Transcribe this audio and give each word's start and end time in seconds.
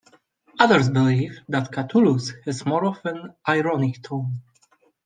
Others 0.57 0.89
believe 0.89 1.41
that 1.47 1.71
Catullus 1.71 2.31
has 2.45 2.65
more 2.65 2.85
of 2.87 2.97
an 3.05 3.35
ironic 3.47 4.01
tone. 4.01 4.41